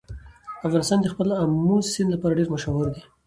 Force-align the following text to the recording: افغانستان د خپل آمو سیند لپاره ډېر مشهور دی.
افغانستان 0.65 0.99
د 1.01 1.07
خپل 1.13 1.27
آمو 1.41 1.77
سیند 1.93 2.09
لپاره 2.13 2.37
ډېر 2.39 2.49
مشهور 2.55 2.87
دی. 2.93 3.01